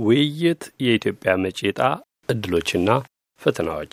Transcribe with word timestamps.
ውይይት 0.00 0.62
የኢትዮጵያ 0.84 1.30
መጪ 1.42 1.58
ዕጣ 1.70 1.80
ዕድሎችና 2.28 2.88
ፈተናዎች 3.42 3.92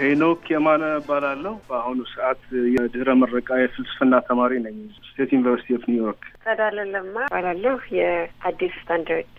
ሄኖክ 0.00 0.42
የማነ 0.52 0.84
እባላለሁ። 0.98 1.52
በአሁኑ 1.66 1.98
ሰዓት 2.12 2.40
የድህረ 2.74 3.10
ምረቃ 3.20 3.48
የፍልስፍና 3.60 4.14
ተማሪ 4.28 4.52
ነኝ 4.64 4.78
State 5.08 5.30
University 5.34 5.76
of 5.78 5.84
New 5.90 6.03
York። 6.03 6.24
ጸዳለ 6.44 6.78
ለማ 6.90 7.16
እባላለሁ። 7.28 7.76
የአዲስ 7.98 8.74
ስታንዳርድ 8.80 9.36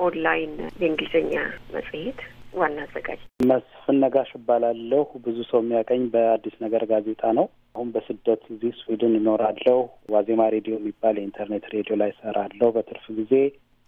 ኦንላይን 0.00 0.54
የእንግሊዝኛ 0.80 1.34
መጽሔት 1.74 2.20
ዋና 2.54 2.78
አዘጋጅ። 2.84 3.20
መስፍን 3.48 3.96
ነጋሽ 4.02 4.30
እባላለሁ። 4.38 5.04
ብዙ 5.24 5.38
ሰው 5.48 5.60
የሚያቀኝ 5.62 6.02
በአዲስ 6.12 6.54
ነገር 6.64 6.82
ጋዜጣ 6.90 7.22
ነው። 7.38 7.46
አሁን 7.74 7.88
በስደት 7.94 8.42
እዚህ 8.52 8.72
ስዊድን 8.80 9.14
እኖራለሁ። 9.18 9.78
ዋዜማ 10.14 10.42
ሬዲዮ 10.54 10.74
የሚባል 10.78 11.16
የኢንተርኔት 11.18 11.66
ሬዲዮ 11.74 11.96
ላይ 12.02 12.12
እሰራለሁ 12.14 12.68
በትርፍ 12.76 13.06
ጊዜ። 13.18 13.32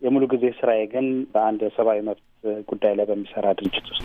የሙሉ 0.03 0.25
ጊዜ 0.33 0.45
ስራዬ 0.59 0.81
ግን 0.93 1.07
በአንድ 1.33 1.61
የሰብአዊ 1.67 2.01
መብት 2.09 2.25
ጉዳይ 2.71 2.95
ላይ 2.99 3.07
በሚሰራ 3.11 3.47
ድርጅት 3.59 3.87
ውስጥ 3.93 4.05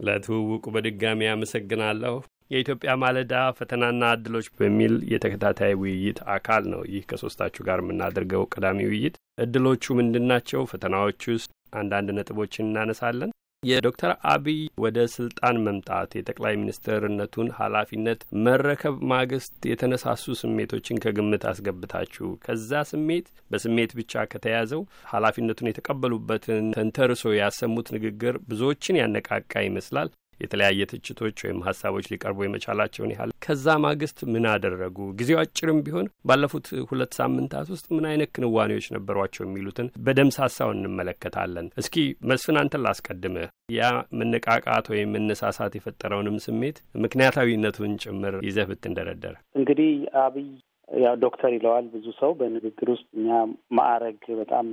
ለትውውቁ 0.00 0.64
በድጋሚ 0.74 1.22
አመሰግናለሁ። 1.30 2.14
የኢትዮጵያ 2.52 2.92
ማለዳ 3.02 3.34
ፈተናና 3.58 4.04
እድሎች 4.16 4.46
በሚል 4.56 4.94
የተከታታይ 5.12 5.74
ውይይት 5.80 6.18
አካል 6.34 6.62
ነው 6.72 6.82
ይህ 6.92 7.04
ከሶስታችሁ 7.10 7.62
ጋር 7.68 7.80
የምናደርገው 7.82 8.42
ቀዳሚ 8.54 8.80
ውይይት። 8.90 9.14
እድሎቹ 9.44 9.94
ምንድን 9.98 10.26
ናቸው? 10.32 10.62
ፈተናዎች 10.72 11.20
ውስጥ 11.32 11.50
አንዳንድ 11.74 12.08
ነጥቦችን 12.16 12.68
እናነሳለን። 12.68 13.30
የዶክተር 13.62 14.12
አብይ 14.30 14.60
ወደ 14.82 14.98
ስልጣን 15.12 15.56
መምጣት 15.64 16.10
የጠቅላይ 16.14 16.54
ሚኒስትርነቱን 16.60 17.48
ኃላፊነት 17.58 18.20
መረከብ 18.46 18.94
ማግስት 19.12 19.52
የተነሳሱ 19.70 20.34
ስሜቶችን 20.40 21.00
ከግምት 21.04 21.44
አስገብታችሁ 21.50 22.28
ከዛ 22.44 22.82
ስሜት 22.90 23.28
በስሜት 23.52 23.92
ብቻ 23.98 24.24
ከተያዘው 24.32 24.82
ኃላፊነቱን 25.12 25.70
የተቀበሉበትን 25.70 26.66
ተንተርሶ 26.76 27.34
ያሰሙት 27.38 27.90
ንግግር 27.96 28.36
ብዙዎችን 28.50 29.00
ያነቃቃ 29.00 29.54
ይመስላል። 29.66 30.10
የተለያየ 30.40 30.86
ትችቶች 30.90 31.36
ወይም 31.44 31.60
ሀሳቦች 31.66 32.06
ሊቀርቡ 32.12 32.38
የመቻላቸውን 32.44 33.12
ያህል 33.14 33.30
ከዛ 33.44 33.66
ማግስት 33.84 34.18
ምን 34.32 34.44
አደረጉ? 34.52 34.96
ጊዜው 35.18 35.38
አጭርም 35.42 35.78
ቢሆን 35.86 36.06
ባለፉት 36.28 36.66
ሁለት 36.90 37.12
ሳምንታት 37.18 37.68
ውስጥ 37.74 37.86
ምን 37.96 38.06
አይነት 38.10 38.30
ክንዋኔዎች 38.36 38.86
ነበሯቸው 38.96 39.44
የሚሉትን 39.46 39.90
በደምሳሳው 40.06 40.72
እንመለከታለን። 40.76 41.68
እስኪ 41.82 41.96
መስፍን 42.30 42.58
አንተን 42.62 42.84
ላስቀድምህ። 42.86 43.48
ያ 43.72 43.82
መነቃቃት 44.20 44.86
ወይም 44.92 45.12
መነሳሳት 45.16 45.72
የፈጠረውንም 45.76 46.36
ስሜት 46.46 46.76
ምክንያታዊነቱን 47.04 47.94
ጭምር 48.04 48.36
ይዘህ 48.48 48.68
ብትንደረደር። 48.70 49.36
እንግዲህ 49.58 49.92
አብይ 50.22 50.48
ያው 50.88 51.14
ዶክተር 51.22 51.50
ይለዋል 51.54 51.86
ብዙ 51.92 52.06
ሰው 52.18 52.30
በንግግር 52.38 52.88
ውስጥ 52.94 53.06
እኛ 53.16 53.28
ማዕረግ 53.76 54.18
በጣም 54.40 54.66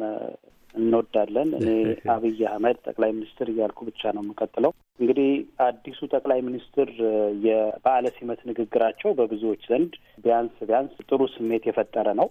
እንወዳለን። 0.73 1.49
እኔ 1.59 1.67
አብይ 2.13 2.39
አህመድ 2.49 2.77
ጠቅላይ 2.85 3.11
ሚኒስትር 3.15 3.47
እያልኩ 3.53 3.79
ብቻ 3.89 4.11
ነው 4.15 4.23
የምቀጥለው። 4.23 4.71
እንግዲህ 4.99 5.29
አዲሱ 5.67 5.99
ጠቅላይ 6.13 6.41
ሚኒስትር 6.47 6.89
የበዓለ 7.45 8.05
ሲመት 8.17 8.41
ንግግራቸው 8.49 9.11
በብዙዎች 9.19 9.63
ዘንድ 9.71 9.93
ቢያንስ 10.23 10.57
ቢያንስ 10.69 10.95
ጥሩ 11.09 11.21
ስሜት 11.35 11.65
የፈጠረ 11.69 12.07
ነው። 12.21 12.29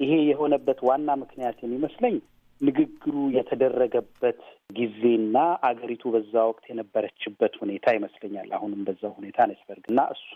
ይሄ 0.00 0.12
የሆነበት 0.28 0.78
ዋና 0.88 1.10
ምክንያት 1.22 1.58
የሚመስለኝ 1.62 2.14
ንግግሩ 2.60 3.14
የተደረገበት 3.36 4.40
ጊዜና 4.70 5.36
አገሪቱ 5.68 6.12
በዛ 6.14 6.34
ወቅት 6.50 6.64
የነበረችበት 6.70 7.54
ሁኔታ 7.62 7.94
ይመስለኛል። 7.96 8.50
አሁንም 8.58 8.82
በዛ 8.88 9.02
ሁኔታ 9.16 9.46
ነች 9.50 9.62
በርግ 9.68 9.86
እና 9.92 10.02
እሱ 10.14 10.30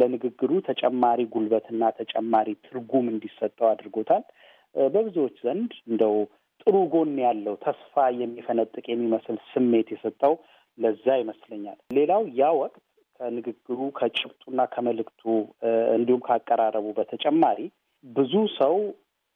ለንግግሩ 0.00 0.52
ተጨማሪ 0.68 1.20
ጉልበትና 1.34 1.90
ተጨማሪ 2.00 2.48
ትርጉም 2.66 3.08
እንዲሰጠው 3.12 3.68
አድርጎታል። 3.72 4.24
በብዙዎች 4.92 5.34
ዘንድ 5.46 5.72
እንደው 5.88 6.14
ጥሩ 6.62 6.76
ጎን 6.92 7.12
ያለው 7.24 7.54
ተስፋ 7.64 7.94
የሚፈነጥቅ 8.18 8.84
የሚመስል 8.90 9.36
ስሜት 9.50 9.88
የሰጠው 9.94 10.34
ለዛ 10.78 11.06
ይመስለኛል። 11.20 11.78
ሌላው 11.96 12.22
ያ 12.38 12.50
ወቅት 12.58 12.76
ከንግግሩ 13.20 13.78
ከጭብጡና 13.98 14.60
ከመልእክቱ 14.72 15.22
እንዲሁም 15.96 16.22
ካቀራረቡ 16.28 16.86
በተጨማሪ 16.98 17.58
ብዙ 18.04 18.32
ሰው 18.58 18.74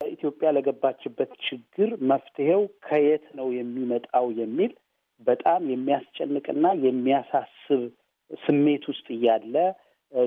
ኢትዮጵያ 0.00 0.48
ለገባችበት 0.56 1.30
ችግር 1.46 1.90
መፍትሄው 2.10 2.62
ከየት 2.86 3.26
ነው 3.38 3.48
የሚመጣው 3.58 4.26
የሚል 4.40 4.72
በጣም 5.26 5.62
የሚያስጨንቅና 5.72 6.66
የሚያሳስብ 6.86 7.82
ስሜት 8.40 8.84
ውስጥ 8.90 9.06
እያለ 9.16 9.54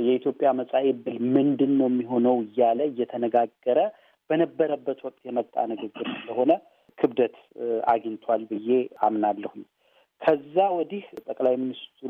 የኢትዮጵያ 0.05 0.49
መጻኢ 0.59 0.85
ዕድል 0.93 1.17
ምንድን 1.35 1.71
ነው 1.79 1.87
የሚሆነው 1.91 2.35
እያለ 2.45 2.79
እየተነጋገረ 2.91 3.79
በነበረበት 4.29 4.99
ወቅት 5.07 5.21
የመጣ 5.27 5.55
ንግግር 5.71 6.07
ስለሆነ 6.17 6.51
ክብደት 6.99 7.35
አግኝቷል 7.91 8.41
ብዬ 8.49 8.69
አምናለሁኝ። 9.05 9.63
ከዛ 10.21 10.55
ወዲህ 10.73 11.03
ጠቅላይ 11.27 11.55
ሚኒስትሩ 11.61 12.09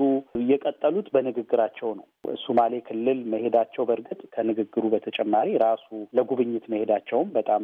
የቀጠሉት 0.49 1.07
በንግግራቸው 1.13 1.89
ነው። 1.97 2.05
ሱማሌ 2.43 2.73
ክልል 2.87 3.19
መሄዳቸው 3.33 3.83
በእርግጥ 3.89 4.21
ከንግግሩ 4.33 4.83
በተጨማሪ 4.93 5.49
ራሱ 5.63 5.85
ለጉብኝት 6.17 6.65
መሄዳቸውም 6.73 7.29
በጣም 7.35 7.63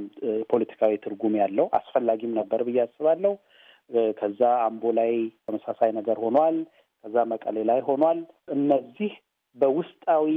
ፖለቲካዊ 0.52 0.94
ትርጉም 1.06 1.36
ያለው 1.42 1.68
አስፈላጊም 1.80 2.36
ነበር 2.40 2.62
ብዬ 2.68 2.80
አስባለሁ። 2.86 3.34
ከዛ 4.20 4.42
አምቦ 4.68 4.84
ላይ 5.00 5.12
ተመሳሳይ 5.46 5.92
ነገር 5.98 6.20
ሆኗል። 6.24 6.56
ከዛ 7.04 7.18
መቀሌ 7.32 7.58
ላይ 7.70 7.80
ሆኗል። 7.88 8.20
እነዚህ 8.56 9.12
በውስጣዊ 9.56 10.28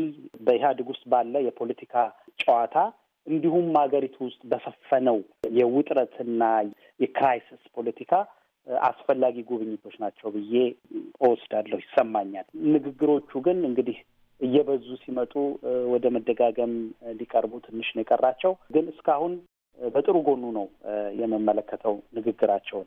በኢህአዴግ 0.46 0.88
ውስጥ 0.92 1.04
ባለ 1.12 1.34
የፖለቲካ 1.46 1.94
ጨዋታ 2.42 2.76
እንዲሁም 3.28 3.66
ሀገሪቱ 3.78 4.16
ውስጥ 4.26 4.40
በሰፈነው 4.50 5.18
የውጥረትና 5.58 6.42
የ 7.00 7.16
crisis 7.16 7.62
ፖለቲካ 7.76 8.12
አስፈላጊ 8.86 9.36
ጉብኝቶች 9.48 9.94
ናቸው 10.02 10.28
ብዬ 10.34 10.54
እወስዳለሁ፣ 11.20 11.78
ይሰማኛል። 11.84 12.46
ንግግሮቹ 12.74 13.40
ግን 13.46 13.58
እንግዲህ 13.68 13.98
እየበዙ 14.40 14.88
ሲመጡ 15.04 15.32
ወደ 15.92 16.06
መደጋገም 16.16 16.74
ሊቀርቡ 17.20 17.52
ትንሽ 17.66 17.88
ነው 17.94 18.02
የቀራቸው። 18.02 18.52
ግን 18.74 18.86
እስካሁን 18.92 19.32
በጥሩ 19.78 20.16
ጎኑ 20.28 20.44
ነው 20.58 20.66
የምመለከተው 21.20 21.96
ንግግራቸውን። 22.16 22.86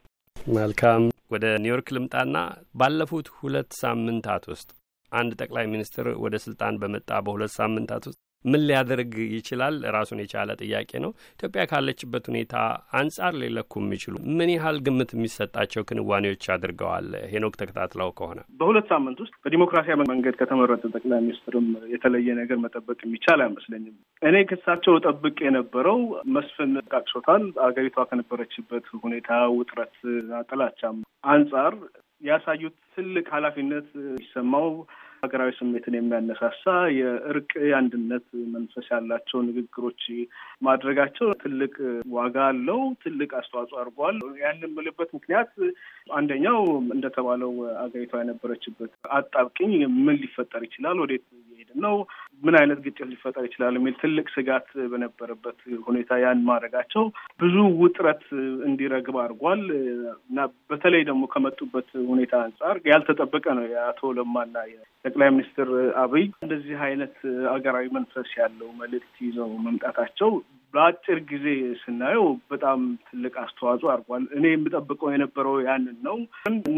መልካም። 0.54 1.04
ወደ 1.32 1.46
ኒውዮርክ 1.64 1.90
ልምጣና 1.96 2.38
ባለፉት 2.80 3.28
ሁለት 3.36 3.70
ሳምንታት 3.82 4.46
ውስጥ 4.52 4.70
አንድ 5.12 5.32
ጠቅላይ 5.40 5.66
ሚኒስትር 5.72 6.06
ወደ 6.24 6.36
ስልጣን 6.46 6.76
በመጣ 6.82 7.10
በሁለት 7.26 7.54
ሳምንታት 7.58 8.04
ውስጥ 8.10 8.20
ምን 8.46 8.62
ሊያደርግ 8.68 9.14
ይችላል? 9.36 9.76
ራሱን 9.96 10.22
የቻለ 10.22 10.50
ጥያቄ 10.62 10.92
ነው። 11.04 11.12
ኢትዮጵያ 11.36 11.64
ካለችበት 11.72 12.26
ሁኔታ 12.32 12.56
አንጻር 12.94 13.34
ሊለኩ 13.42 13.74
የሚችሉ 13.84 14.16
ምን 14.38 14.52
ያህል 14.56 14.78
ግምት 14.86 15.12
የሚሰጣቸው 15.16 15.86
ክንዋኔዎች 15.90 16.46
አድርገዋል? 16.56 17.08
ሄኖክ 17.32 17.56
ተከታትለው 17.62 18.12
ከሆነ 18.20 18.40
በሁለት 18.62 18.88
ሳምንት 18.94 19.20
ውስጥ 19.24 19.36
በዲሞክራሲያዊ 19.44 20.00
መንገድ 20.12 20.36
ከተመረጠ 20.42 20.84
ጠቅላይ 20.94 21.22
ሚኒስትርም 21.22 21.68
የተለየ 21.94 22.30
ነገር 22.42 22.58
መጠበቅ 22.66 23.00
የሚቻል 23.04 23.42
አይመስለኝም። 23.42 23.96
እኔ 24.22 24.36
ክሳቸው 24.52 24.96
ጠብቅ 25.06 25.38
የነበረው 25.42 26.00
መስፍን 26.36 26.74
ቃቅሶታል። 26.92 27.46
አገሪቷ 27.68 27.98
ከነበረችበት 28.12 28.70
ሁኔታ 29.04 29.30
ውጥረት፣ 29.58 29.96
ጥላቻም 30.50 30.98
አንጻር 31.32 31.74
ያሳዩት 32.22 32.76
ትልቅ 32.96 33.26
ኃላፊነት 33.34 33.88
ሲሰማው 34.18 34.68
ሀገራዊ 35.24 35.52
ስሜትን 35.58 35.96
የሚያነሳሳ 35.98 36.64
የእርቅ 36.96 37.52
የአንድነት 37.68 38.26
መንፈስ 38.54 38.86
ያላቸው 38.92 39.40
ንግግሮች 39.48 40.04
ማድረጋቸው 40.68 41.28
ትልቅ 41.44 41.74
ዋጋ 42.16 42.38
አለው። 42.50 42.82
ትልቅ 43.04 43.30
አስተዋጽኦ 43.40 43.78
አድርጓል። 43.82 44.16
ያን 44.42 44.64
የምልበት 44.66 45.10
ምክንያት 45.18 45.52
አንደኛው 46.18 46.60
እንደተባለው 46.96 47.54
አገሪቷ 47.84 48.14
የነበረችበት 48.22 48.94
አጣብቅኝ 49.18 49.74
ምን 50.00 50.18
ሊፈጠር 50.24 50.64
ይችላል፣ 50.68 50.98
ወዴት 51.04 51.26
እየሄድን 51.72 51.84
ነው፣ 51.86 51.96
ምን 52.44 52.56
አይነት 52.60 52.80
ግጭት 52.84 53.08
ሊፈጠር 53.10 53.44
ይችላል 53.48 53.74
የሚል 53.78 53.96
ትልቅ 54.02 54.26
ስጋት 54.34 54.68
በነበረበት 54.92 55.58
ሁኔታ 55.88 56.12
ያን 56.22 56.40
ማድረጋቸው 56.48 57.04
ብዙ 57.42 57.56
ውጥረት 57.82 58.24
እንዲረግብ 58.68 59.16
አድርጓል። 59.24 59.62
እና 60.30 60.40
በተለይ 60.72 61.04
ደግሞ 61.10 61.24
ከመጡበት 61.34 61.90
ሁኔታ 62.10 62.34
አንጻር 62.46 62.78
ያልተጠበቀ 62.92 63.46
ነው 63.60 63.68
የአቶ 63.74 64.12
ለማና 64.18 64.56
ጠቅላይ 65.06 65.30
ሚኒስትር 65.32 65.70
አብይ። 66.02 66.26
እንደዚህ 66.44 66.80
አይነት 66.88 67.16
አገራዊ 67.54 67.86
መንፈስ 67.94 68.32
ያለው 68.42 68.72
መልእክት 68.82 69.16
ይዘው 69.24 69.52
መምጣታቸው 69.68 70.32
በአጭር 70.74 71.20
ጊዜ 71.30 71.46
ስናየው 71.82 72.26
በጣም 72.52 72.80
ትልቅ 73.08 73.34
አስተዋጽኦ 73.42 73.90
አድርጓል። 73.94 74.24
እኔ 74.38 74.46
የምጠብቀው 74.52 75.10
የነበረው 75.14 75.56
ያንን 75.68 75.98
ነው። 76.08 76.18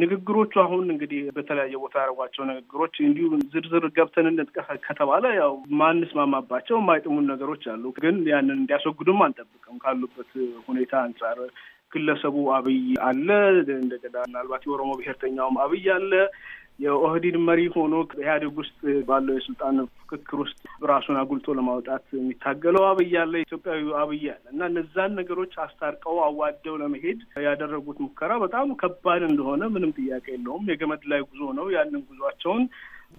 ንግግሮቹ 0.01 0.53
አሁን 0.63 0.85
እንግዲህ 0.93 1.21
በተለያየ 1.35 1.81
ቦታ 1.83 1.95
ያደረጓቸው 2.01 2.43
ንግግሮች 2.51 2.95
እንዲሁ 3.03 3.27
ዝርዝር 3.53 3.85
ገብተን 3.97 4.29
እንጥቀስ 4.31 4.69
ከተባለ 4.87 5.25
ያው 5.39 5.53
ማንስማማባቸው 5.81 6.77
የማይጥሙን 6.79 7.29
ነገሮች 7.33 7.65
አሉ። 7.73 7.93
ግን 7.99 8.17
ያንን 8.33 8.57
እንዲያስወግዱም 8.57 9.21
አንጠብቅም 9.27 9.77
ካሉበት 9.83 10.31
ሁኔታ 10.67 10.93
አንጻር 11.05 11.39
ግለሰቡ 11.93 12.35
አብይ 12.55 12.77
አለ። 13.07 13.27
እንደገና 13.77 14.15
ምናልባት 14.27 14.63
የኦሮሞ 14.65 14.91
ብሔርተኛውም 14.99 15.57
አብይ 15.63 15.85
አለ። 15.95 16.11
የኦህዲድ 16.79 17.35
መሪ 17.47 17.59
ሆኖ 17.73 17.93
ኢህአዴግ 18.17 18.53
ውስጥ 18.61 18.77
ባለው 19.07 19.33
የስልጣን 19.35 19.75
ፍክክር 20.01 20.37
ውስጥ 20.41 20.57
ራሱን 20.91 21.17
አጉልቶ 21.21 21.55
ለማውጣት 21.57 22.05
የሚታገለው 22.17 22.83
አብይ 22.89 23.13
አለ፣ 23.21 23.33
ኢትዮጵያዊ 23.43 23.83
አብይ 24.01 24.23
አለ 24.33 24.43
እና 24.53 24.61
እነዛን 24.71 25.13
ነገሮች 25.19 25.53
አስታርቀው 25.65 26.17
አዋደው 26.25 26.75
ለመሄድ 26.81 27.19
ያደረጉት 27.45 27.99
ሙከራ 28.05 28.31
በጣም 28.43 28.73
ከባድ 28.81 29.23
እንደሆነ 29.29 29.69
ምንም 29.75 29.93
ጥያቄ 29.99 30.25
የለውም። 30.33 30.67
የገመድ 30.71 31.05
ላይ 31.13 31.21
ጉዞ 31.27 31.41
ነው። 31.59 31.67
ያንን 31.75 32.03
ጉዟቸውን 32.09 32.65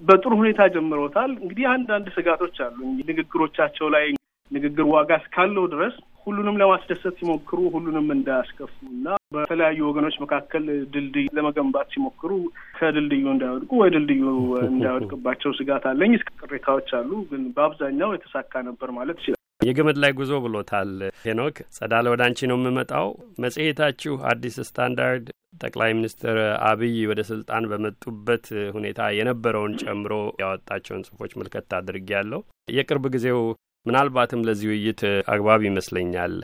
በጥሩ 0.02 0.32
ሁኔታ 0.40 0.62
ጀምረውታል። 0.74 1.32
እንግዲህ 1.38 1.66
አንዳንድ 1.72 2.06
ስጋቶች 2.14 2.56
አሉ። 2.64 2.78
ንግግሮቻቸው 3.10 3.88
ላይ 3.94 4.06
ንግግር 4.50 4.86
ዋጋ 4.92 5.10
እስካለው 5.20 5.64
ድረስ 5.72 5.94
ሁሉንም 6.26 6.58
ለማስደሰት 6.60 7.14
ሲሞክሩ 7.20 7.58
ሁሉንም 7.74 8.06
እንዳያስከፉ 8.14 8.72
እና 8.90 9.06
በተለያዩ 9.34 9.80
ወገኖች 9.88 10.16
መካከል 10.22 10.64
ድልድይ 10.92 11.26
ለመገንባት 11.36 11.88
ሲሞክሩ 11.94 12.30
ከድልድዩ 12.78 13.24
እንዳይወድቁ 13.32 13.70
ወይ 13.80 13.92
ድልድዩ 13.94 14.24
እንዳይወድቅባቸው 14.68 15.52
ስጋት 15.58 15.86
አለኝ። 15.90 16.12
እስከ 16.18 16.30
ቅሬታዎች 16.42 16.90
አሉ፣ 16.98 17.10
ግን 17.30 17.44
በአብዛኛው 17.56 18.12
የተሳካ 18.14 18.62
ነበር 18.68 18.90
ማለት 18.98 19.18
ይችላል። 19.22 19.40
የገመድ 19.60 19.98
ላይ 20.02 20.12
ጉዞ 20.16 20.32
ብሎታል 20.44 20.90
ሄኖክ። 21.22 21.56
ጸዳለ 21.76 22.06
ወደ 22.12 22.22
አንቺ 22.26 22.48
ነው 22.50 22.58
የምመጣው። 22.58 23.06
መጽሔታችሁ 23.44 24.14
አዲስ 24.30 24.56
ስታንዳርድ 24.68 25.26
ጠቅላይ 25.60 25.90
ሚኒስትር 25.96 26.36
አብይ 26.68 26.96
ወደ 27.10 27.20
ስልጣን 27.28 27.68
በመጡበት 27.70 28.46
ሁኔታ 28.76 29.00
የነበረውን 29.18 29.74
ጨምሮ 29.82 30.12
ያወጣቸውን 30.42 31.04
ጽሁፎች 31.06 31.32
ምልከት 31.38 31.76
አድርጌያለሁ። 31.78 32.40
የቅርብ 32.74 33.04
ጊዜው 33.14 33.40
ምናልባትም 33.86 34.44
ለዚህ 34.46 34.68
ውይይት 34.70 35.02
አግባብ 35.32 35.62
ይመስለኛል። 35.66 36.34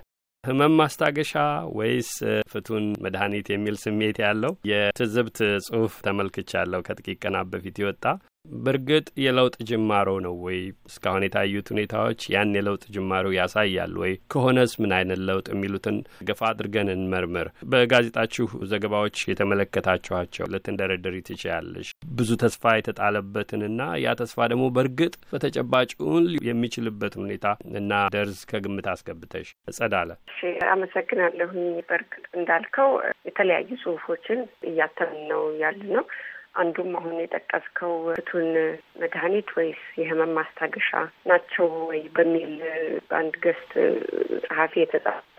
ህመም 0.44 0.74
ማስታገሻ 0.80 1.32
ወይስ 1.78 2.10
ፍቱን 2.52 2.84
መድኃኒት 3.04 3.48
የሚል 3.50 3.76
ስሜት 3.82 4.18
ያለው 4.24 4.52
የትዝብት 4.70 5.38
ጽሁፍ 5.66 5.94
ተመልክቻለሁ 6.06 6.80
ከጥቂት 6.86 7.18
ቀናት 7.24 7.48
በፊት 7.52 7.78
ይወጣ። 7.82 8.04
በእርግጥ 8.44 9.06
የለውጥ 9.22 9.54
ጅማሮ 9.68 10.08
ነው 10.24 10.34
ወይ? 10.44 10.58
እስካሁን 10.88 11.24
የታዩት 11.26 11.66
ሁኔታዎች 11.72 12.20
ያን 12.32 12.54
የለውጥ 12.56 12.84
ጅማሮ 12.94 13.26
ያሳያል 13.36 13.92
ወይ? 14.02 14.12
ከሆነስ 14.32 14.72
ምን 14.82 14.92
አይነት 14.96 15.20
ለውጥ 15.28 15.46
የሚሉትን 15.52 15.96
ገፋ 16.28 16.40
አድርገን 16.50 16.88
እንመርምር። 16.94 17.48
በጋዜጣችሁ 17.70 18.46
ዘገባዎች 18.70 19.16
የተመለከታችኋቸው 19.30 20.48
ልትንደረደሪ 20.52 21.16
ትችያለሽ። 21.28 21.90
ብዙ 22.14 22.30
ተስፋ 22.42 22.74
የተጣለበትንና 22.76 23.78
ያ 24.04 24.14
ተስፋ 24.20 24.48
ደግሞ 24.52 24.66
በእርግጥ 24.76 25.14
በተጨባጭውን 25.32 26.26
የሚችልበትን 26.48 27.24
ሁኔታ 27.24 27.46
እና 27.74 27.92
ደርዝ 28.14 28.40
ከግምት 28.50 28.88
አስገብተሽ 28.92 29.48
ጸዳለ። 29.76 30.10
አመሰግናለሁኝ። 30.70 31.60
በእርግጥ 31.88 32.24
እንዳልከው 32.38 32.90
የተለያዩ 33.28 33.70
ጽሁፎችን 33.82 34.40
እያተምን 34.68 35.22
ነው 35.30 35.42
ያለ 35.62 35.80
ነው 35.92 36.04
አንዱም 36.54 36.90
አሁን 36.98 37.16
የጠቀስከው 37.20 37.92
ፍቱን 38.16 38.48
መድኃኒት 39.00 39.48
ወይስ 39.56 39.82
የህመም 40.00 40.32
ማስታገሻ 40.38 40.90
ናቸው 41.26 41.68
ወይ 41.90 42.00
በሚል 42.16 42.54
በአንድ 43.08 43.34
ገስት 43.44 43.70
ጸሐፊ 44.44 44.72
የተጻፈ 44.80 45.36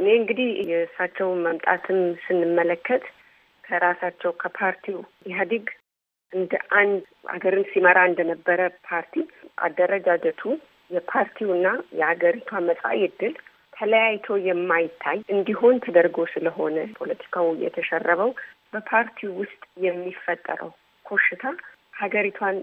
እኔ 0.00 0.08
እንግዲህ 0.18 0.50
የእሳቸው 0.70 1.28
መምጣትም 1.46 2.00
ስንመለከት 2.24 3.04
ከራሳቸው 3.64 4.32
ከፓርቲው 4.40 4.98
ኢህአዴግ 5.26 5.66
እንደ 6.32 6.52
አንድ 6.78 7.02
ሀገርን 7.28 7.66
ሲመራ 7.72 7.98
እንደነበረ 8.10 8.60
ፓርቲ 8.88 9.14
አደረጃጀቱ 9.66 10.42
የፓርቲውና 10.90 11.66
የሀገሪቷ 11.98 12.60
መጻኢ 12.66 12.98
ዕድል 13.08 13.34
ተለያይቶ 13.72 14.36
የማይታይ 14.46 15.18
እንዲሆን 15.34 15.76
ተደርጎ 15.84 16.18
ስለሆነ 16.34 16.76
ፖለቲካው 16.98 17.46
የተሸረበው 17.64 18.30
በፓርቲው 18.74 19.32
ውስጥ 19.40 19.62
የሚፈጠረው 19.84 20.70
ኮሽታ 21.04 21.44
ሀገሪቷን 21.94 22.56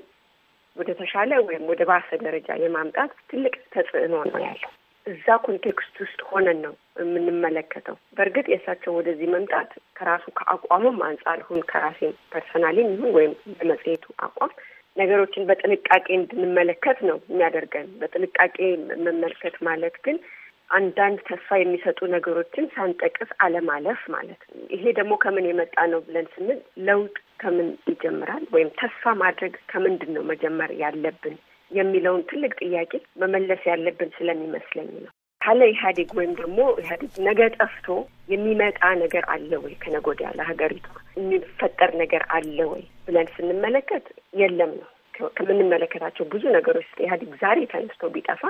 ወደ 0.77 0.89
ተሻለ 0.99 1.31
ወይም 1.47 1.63
ወደ 1.71 1.81
ባሰ 1.89 2.09
ደረጃ 2.23 2.49
የማምጣት 2.61 3.11
ትልቅ 3.29 3.55
ተጽዕኖ 3.73 4.13
ነው 4.29 4.39
ያለው። 4.45 4.71
እዛ 5.07 5.35
context 5.45 5.95
ውስጥ 6.03 6.19
ሆነን 6.29 6.59
ነው 6.65 6.73
የምንመለከተው። 7.01 7.95
በእርግጥ 8.17 8.45
የእሳቸው 8.49 8.91
ወደዚህ 8.97 9.27
መምጣት 9.33 9.69
ከራሱ 9.97 10.25
ከአቋሙም 10.37 10.99
አንጻር 11.07 11.39
ይሁን 11.43 11.61
ከራሴ 11.71 11.99
personally 12.33 12.81
ም 12.81 12.91
ይሁን 12.93 13.11
ወይም 13.17 13.33
በመጽሔቱ 13.53 14.05
አቋም 14.19 14.53
ነገሮችን 14.97 15.47
በጥንቃቄ 15.49 16.07
እንድንመለከት 16.15 16.99
ነው 17.09 17.17
የሚያደርገን። 17.29 17.87
በጥንቃቄ 17.99 18.57
መመልከት 19.05 19.55
ማለት 19.61 19.97
ግን 20.05 20.17
አንዳንድ 20.71 21.19
ተስፋ 21.27 21.57
የሚሰጡ 21.59 21.99
ነገሮችን 22.13 22.65
ሳንጠቅስ 22.73 23.31
አለማለፍ 23.45 24.01
ማለት 24.13 24.41
ነው። 24.49 24.59
ይሄ 24.75 24.83
ደግሞ 24.99 25.13
ከምን 25.23 25.47
የመጣ 25.49 25.85
ነው 25.91 26.01
ብለን 26.05 26.27
ስንል 26.33 26.59
ለውጥ 26.87 27.15
ከምን 27.41 27.69
ይጀምራል 27.91 28.43
ወይም 28.53 28.69
ተስፋ 28.79 29.13
ማድረግ 29.21 29.55
ከምንድን 29.71 30.13
ነው 30.15 30.23
መጀመር 30.31 30.71
ያለብን 30.83 31.35
የሚለውን 31.71 32.23
ትልቅ 32.29 32.53
ጥያቄ 32.61 32.91
መመለስ 33.21 33.61
ያለብን 33.69 34.09
ስለሚመስለኝ 34.17 34.89
ነው። 34.97 35.11
ካለ 35.41 35.61
ኢህአዴግ 35.71 36.09
ወይም 36.17 36.33
ደግሞ 36.39 36.59
ኢህአዴግ 36.81 37.13
ነገ 37.27 37.41
ጠፍቶ 37.57 37.87
የሚመጣ 38.31 38.81
ነገር 39.03 39.23
አለ 39.35 39.51
ወይ 39.63 39.73
ከነገ 39.83 40.05
ወዲያ 40.11 40.27
ለሀገሪቷ 40.37 40.87
የሚፈጠር 41.17 41.91
ነገር 42.01 42.23
አለ 42.35 42.57
ወይ 42.71 42.83
ብለን 43.07 43.29
ስንመለከት 43.35 44.05
የለም 44.41 44.73
ነው። 44.81 44.89
ከምንመለከታቸው 45.37 46.25
ብዙ 46.31 46.43
ነገሮች 46.55 46.89
ኢህአዴግ 47.03 47.31
ዛሬ 47.41 47.59
ተነስቶ 47.71 48.09
ቢጠፋ 48.13 48.41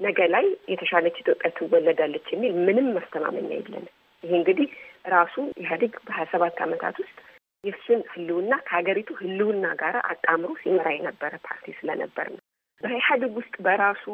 ነገ 0.00 0.20
ላይ 0.34 0.46
የተሻለች 0.72 1.16
ኢትዮጵያ 1.20 1.50
ትወለዳለች 1.56 2.26
የሚል 2.32 2.54
ምንም 2.66 2.88
ማስተማመኛ 2.96 3.50
የለንም። 3.54 3.92
ይሄ 4.22 4.32
እንግዲህ 4.36 4.68
ራሱ 5.14 5.34
ኢህአዴግ 5.60 5.94
በሀያ 6.06 6.26
ሰባት 6.32 6.58
ዓመታት 6.66 6.96
ውስጥ 7.02 7.16
የእሱን 7.64 8.00
ህልውና 8.12 8.54
ከሀገሪቱ 8.66 9.10
ህልውና 9.20 9.66
ጋር 9.82 9.94
አጣምሮ 10.10 10.50
ሲመራ 10.62 10.88
የነበረ 10.94 11.32
ፓርቲ 11.46 11.66
ስለነበር 11.78 12.26
ነው። 12.32 12.42
በኢህአዴግ 12.82 13.32
ውስጥ 13.38 13.54
በራሱ 13.66 14.04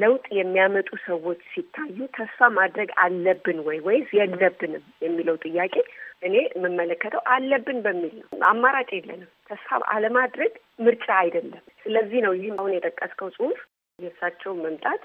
ለውጥ 0.00 0.26
የሚያመጡ 0.38 0.88
ሰዎች 1.06 1.40
ሲታዩ 1.52 1.96
ተስፋ 2.16 2.48
ማድረግ 2.58 2.90
አለብን 3.04 3.58
ወይ 3.66 3.78
ወይስ 3.86 4.10
የለብንም 4.18 4.84
የሚለው 5.04 5.36
ጥያቄ 5.44 5.74
እኔ 6.22 6.36
የምመለከተው 6.48 7.22
አለብን 7.34 7.78
በሚል 7.84 8.14
ነው። 8.20 8.28
አማራጭ 8.48 8.90
የለንም። 8.96 9.30
ተስፋ 9.50 9.78
አለማድረግ 9.94 10.52
ምርጫ 10.80 11.06
አይደለም። 11.22 11.62
ስለዚህ 11.84 12.20
ነው 12.26 12.34
ይህም 12.38 12.58
አሁን 12.60 12.74
የጠቀስከው 12.76 13.30
ጽሁፍ 13.36 13.58
የእሳቸው 13.98 14.52
መምጣት 14.62 15.02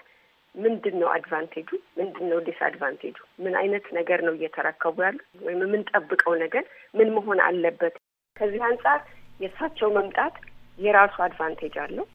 ምንድን 0.56 0.96
ነው 1.00 1.08
advantage 1.14 1.56
ኡ? 1.56 1.70
ምንድን 1.98 2.26
ነው 2.32 2.40
disadvantage 2.48 3.02
ኡ? 3.02 3.16
ምን 3.40 3.54
አይነት 3.62 3.86
ነገር 3.98 4.20
ነው 4.28 4.34
እየተረከቡ 4.38 4.96
ያሉ 5.06 5.18
ወይም 5.42 5.62
የምንጠብቀው 5.66 6.34
ነገር 6.44 6.64
ምን 6.94 7.10
መሆን 7.16 7.40
አለበት? 7.48 7.96
ከዚህ 8.36 8.62
አንጻር 8.70 9.00
የእሳቸው 9.40 9.90
መምጣት 9.98 10.36
የራሱ 10.78 11.16
advantage 11.26 11.76
አለው። 11.86 12.06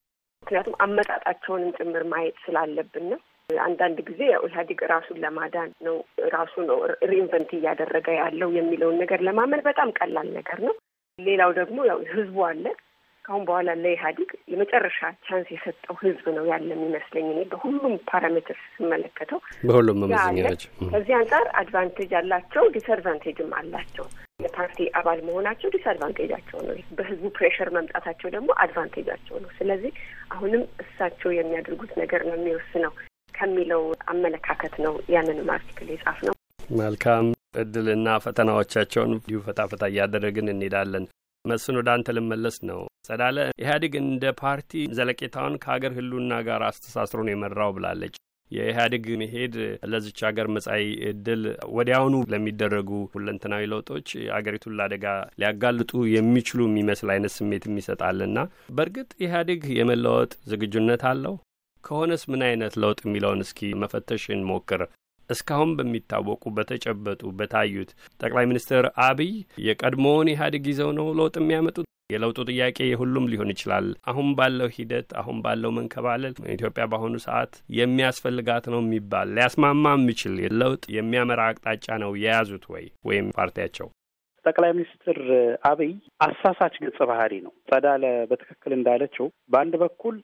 ምክንያቱም 0.43 0.79
አመጣጣቸውንም 0.85 1.75
ጭምር 1.79 2.05
ማየት 2.13 2.37
ስላለብን 2.45 3.07
ነው። 3.13 3.21
አንዳንድ 3.51 3.99
ጊዜ 4.09 4.21
ያው 4.33 4.43
ኢህአዴግ 4.49 4.81
ራሱን 4.93 5.19
ለማዳን 5.23 5.71
ነው 5.87 5.97
ራሱ 6.35 6.55
ነው 6.69 6.79
reinvent 7.11 7.51
እያደረገ 7.57 8.09
ያለው 8.21 8.51
የሚለውን 8.57 9.01
ነገር 9.03 9.21
ለማመን 9.29 9.63
በጣም 9.69 9.89
ቀላል 9.99 10.29
ነገር 10.37 10.59
ነው። 10.67 10.75
ሌላው 11.19 11.51
ደግሞ 11.59 11.79
ያው 11.91 11.99
ህዝቡ 12.13 12.39
አለ 12.47 12.65
ካሁን 13.31 13.45
በኋላ 13.49 13.71
ለኢህአዴግ 13.81 14.31
የመጨረሻ 14.53 14.97
chance 15.27 15.49
የሰጠው 15.55 15.97
ህዝብ 16.01 16.25
ነው 16.37 16.45
ያለ 16.49 16.67
የሚመስለኝ 16.73 17.27
እኔ 17.33 17.41
በሁሉም 17.51 17.93
parameter 18.09 18.57
ስመለከተው 18.73 19.39
በሁሉም 19.63 19.99
መመዘኛዎች 20.03 20.63
ከዚህ 20.93 21.15
አንጻር 21.19 21.47
advantage 21.61 22.13
አላቸው፣ 22.21 22.65
disadvantage 22.77 23.42
ም 23.42 23.53
አላቸው። 23.61 24.07
የፓርቲ 24.45 24.89
አባል 25.01 25.21
መሆናቸው 25.29 25.71
disadvantage 25.77 26.29
ኣቸው 26.29 26.59
ነው። 26.67 26.75
በህዝቡ 26.99 27.31
pressure 27.37 27.71
መምጣታቸው 27.77 28.31
ደግሞ 28.37 28.51
advantage 28.65 29.06
ኣቸው 29.06 29.39
ነው። 29.45 29.53
ስለዚህ 29.59 29.93
አሁንም 30.31 30.65
እሳቸው 30.85 31.33
የሚያደርጉት 31.37 31.95
ነገር 32.03 32.25
ነው 32.29 32.37
የሚወስነው 32.39 32.95
ከሚለው 33.35 33.85
አመለካከት 34.13 34.77
ነው 34.87 34.97
ያንንም 35.15 35.55
article 35.57 35.89
የጻፍነው። 35.95 36.35
መልካም 36.81 37.29
እድልና 37.61 38.09
ፈተናዎቻቸውን 38.25 39.15
ፈታ 39.47 39.61
ፈታ 39.71 39.85
እያደረግን 39.93 40.53
እንሄዳለን። 40.53 41.07
መስፍን 41.45 41.77
ወደ 41.79 41.89
አንተ 41.95 42.09
ልመለስ 42.17 42.57
ነው። 42.71 42.81
ጸዳለ 43.07 43.37
ኢህአዴግ 43.63 43.93
እንደ 44.01 44.25
ፓርቲ 44.41 44.71
ዘለቄታውን 44.97 45.55
ከሀገር 45.63 45.93
ህልውና 45.99 46.33
ጋር 46.49 46.63
አስተሳስሮ 46.67 47.21
ነው 47.27 47.33
የመራው 47.33 47.71
ብላለች። 47.77 48.17
የኢህአዴግ 48.51 49.05
መሄድ 49.21 49.55
ለዚች 49.91 50.21
ሀገር 50.29 50.47
መጻኢ 50.55 50.85
እድል 51.11 51.43
ወዲያውኑ 51.77 52.15
ለሚደረጉ 52.33 52.91
ሁለንተናዊ 53.13 53.69
ለውጦች 53.73 54.09
አገሪቱን 54.37 54.77
ለአደጋ 54.79 55.05
ሊያጋልጡ 55.41 55.93
የሚችሉ 56.15 56.61
የሚመስል 56.69 57.11
አይነት 57.15 57.35
ስሜት 57.37 57.67
ይሰጣልና 57.75 58.39
በእርግጥ 58.77 59.11
ኢህአዴግ 59.25 59.63
የመለወጥ 59.79 60.33
ዝግጁነት 60.53 61.05
አለው? 61.11 61.37
ከሆነስ 61.85 62.23
ምን 62.31 62.43
አይነት 62.47 62.75
ለውጥ 62.83 63.01
የሚለውን 63.05 63.45
እስኪ 63.45 63.71
መፈተሽ 63.83 64.25
እንሞክር። 64.35 64.83
እስካሁን 65.31 65.71
በሚታወቁ 65.79 66.43
በተጨበጡ 66.57 67.23
በታዩት 67.39 67.91
ጠቅላይ 68.21 68.47
ሚኒስትር 68.51 68.87
አብይ 69.05 69.33
የቀድሞውን 69.67 70.33
ኢህአዴግ 70.33 70.67
ይዘው 70.71 70.91
ነው 70.99 71.09
ለውጥ 71.19 71.37
የሚያመጡት? 71.41 71.87
የለውጡ 72.11 72.39
ጥያቄ 72.51 72.79
የሁሉም 72.87 73.29
ሊሆን 73.33 73.53
ይችላል። 73.53 73.87
አሁን 74.11 74.29
ባለው 74.39 74.69
ሂደት 74.77 75.09
አሁን 75.21 75.37
ባለው 75.45 75.71
መንከባለል 75.77 76.35
ኢትዮጵያ 76.55 76.85
በአሁኑ 76.91 77.15
ሰዓት 77.27 77.53
የሚያስፈልጋት 77.79 78.65
ነው 78.73 78.81
የሚባል 78.85 79.29
ሊያስማማ 79.37 79.95
የሚችል 79.97 80.35
ለውጥ 80.61 80.85
የሚያመራ 80.97 81.41
አቅጣጫ 81.51 81.99
ነው 82.05 82.13
የያዙት 82.23 82.67
ወይ 82.73 82.87
ወይም 83.05 83.29
ፓርቲያቸው? 83.39 83.89
ጠቅላይ 84.45 84.71
ሚኒስትር 84.77 85.19
አብይ 85.71 85.93
አሳሳች 86.21 86.75
ገጸ 86.85 86.99
ባህሪ 87.11 87.33
ነው። 87.47 87.53
ጸዳለ 87.69 88.03
በትክክል 88.31 88.73
እንዳለችው 88.77 89.27
በአንድ 89.51 89.75
በኩል 89.83 90.17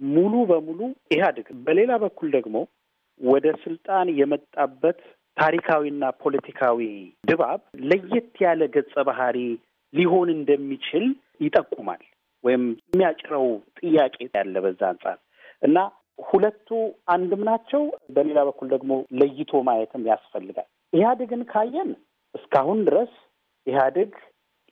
ሙሉ 0.00 0.34
በሙሉ 0.50 0.80
ኢህአዴግ፣ 1.14 1.48
በሌላ 1.66 1.92
በኩል 2.02 2.28
ደግሞ 2.36 2.56
ወደ 3.20 3.46
ስልጣን 3.62 4.08
የመጣበት 4.18 4.98
ታሪካዊና 5.36 6.04
ፖለቲካዊ 6.22 6.80
ድባብ 7.24 7.60
ለየት 7.88 8.34
ያለ 8.44 8.62
ገጸ 8.74 8.94
ባህሪ 9.08 9.38
ሊሆን 9.94 10.28
እንደሚችል 10.34 11.04
ይጠቁማል። 11.40 12.02
ወይም 12.44 12.64
የሚያጭረው 12.86 13.46
ጥያቄ 13.78 14.16
ያለ 14.30 14.54
በዛ 14.64 14.80
አንጻር 14.90 15.16
እና 15.62 15.76
ሁለቱ 16.24 16.68
አንድም 17.08 17.42
ናቸው። 17.48 17.82
በሌላ 18.14 18.38
በኩል 18.48 18.68
ደግሞ 18.74 18.90
ለይቶ 19.18 19.62
ማየትም 19.68 20.04
ያስፈልጋል። 20.10 20.68
ኢህአዴግን 20.92 21.42
ካየን 21.52 21.90
እስካሁን 22.34 22.80
ድረስ 22.88 23.12
ኢህአዴግ 23.66 24.12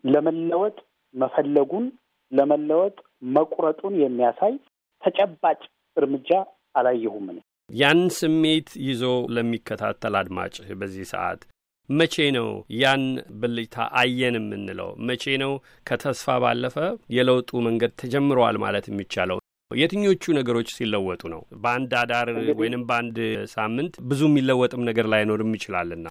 ለመለወጥ 0.05 0.77
መፈለጉን 1.15 1.87
ለመለወጥ 2.33 2.97
መቁረጡን 3.37 3.95
የሚያሳይ 4.01 4.55
ተጨባጭ 5.03 5.61
እርምጃ 5.97 6.31
አላየሁም። 6.75 7.27
ያን 7.71 8.01
ስሜት 8.17 8.69
ይዞ 8.87 9.03
ለሚከታተል 9.35 10.15
አድማጭ 10.19 10.53
በዚህ 10.81 11.07
ሰዓት 11.13 11.41
መቼ 11.89 12.15
ነው 12.37 12.49
ያን 12.79 13.03
ብልጭታ 13.41 13.77
አየን 14.01 14.37
የምንለው? 14.39 14.89
መቼ 15.09 15.25
ነው 15.43 15.53
ከተስፋ 15.87 16.37
ባለፈ 16.45 16.77
የለውጡ 17.17 17.51
መንገድ 17.67 17.93
ተጀምረዋል 18.01 18.57
ማለት 18.65 18.87
የሚቻለው? 18.91 19.39
የትኞቹ 19.71 20.25
ነገሮች 20.39 20.69
ሲለወጡ 20.77 21.23
ነው? 21.35 21.43
በአንድ 21.63 21.93
አዳር 22.01 22.29
ወይንም 22.61 22.83
በአንድ 22.89 23.17
ሳምንት 23.55 23.95
ብዙ 24.09 24.21
የሚለወጥም 24.31 24.83
ነገር 24.89 25.09
ላይኖርም 25.13 25.55
ይችላልና። 25.59 26.07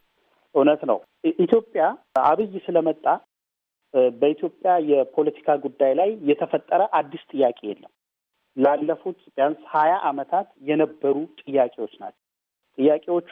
እውነት 0.55 0.81
ነው። 0.91 0.99
ኢትዮጵያ 1.41 1.83
አብይ 2.25 2.51
ስለመጣ 2.65 3.05
በኢትዮጵያ 4.17 4.71
የፖለቲካ 4.89 5.49
ጉዳይ 5.65 5.93
ላይ 5.99 6.09
የተፈጠረ 6.29 6.81
አዲስ 6.99 7.23
ጥያቄ 7.31 7.59
የለም። 7.69 7.91
ላለፉት 8.57 9.19
ቢያንስ 9.27 9.61
ሀያ 9.73 9.93
ዓመታት 10.09 10.47
የነበሩ 10.69 11.15
ጥያቄዎች 11.41 11.93
ናቸው። 12.01 12.21
ጥያቄዎቹ 12.77 13.29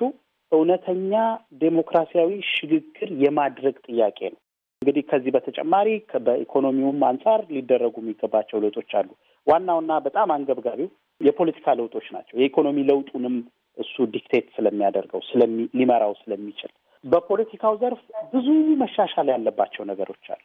እውነተኛ 0.52 1.14
ዴሞክራሲያዊ 1.62 2.32
ሽግግር 2.52 3.10
የማድረግ 3.24 3.76
ጥያቄ 3.88 4.20
ነው። 4.34 4.40
እንግዲህ 4.82 5.04
ከዚህ 5.10 5.32
በተጨማሪ 5.36 5.90
በኢኮኖሚውም 6.26 7.02
አንጻር 7.10 7.42
ሊደረጉ 7.52 7.96
የሚገባቸው 8.02 8.62
ለውጦች 8.64 8.92
አሉ። 9.00 9.10
ዋናውና 9.48 9.94
በጣም 10.06 10.30
አንገብጋቢው 10.36 10.90
የፖለቲካ 11.22 11.76
ለውጦች 11.80 12.08
ናቸው። 12.16 12.36
የኢኮኖሚ 12.40 12.78
ለውጡንም 12.90 13.36
እሱ 13.78 13.96
ዲክቴት 14.14 14.48
ስለሚያደርገው 14.56 15.22
ስለሚ 15.30 15.56
ሊመራው 15.80 16.14
ስለሚችል 16.20 16.72
በፖለቲካው 17.04 17.74
ዘርፍ 17.82 18.02
ብዙ 18.34 18.48
መሻሻል 18.82 19.28
ያለባቸው 19.34 19.84
ነገሮች 19.90 20.26
አሉ። 20.36 20.44